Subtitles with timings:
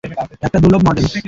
[0.43, 1.05] একটা দুর্লভ মডেল।